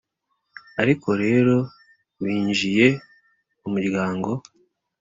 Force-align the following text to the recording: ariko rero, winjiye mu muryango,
ariko 0.81 1.07
rero, 1.23 1.55
winjiye 2.21 2.87
mu 3.59 3.67
muryango, 3.73 4.29